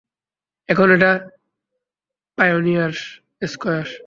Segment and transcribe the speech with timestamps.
[0.69, 1.11] এখন এটা
[2.37, 2.93] Pioneer
[3.47, 3.87] square.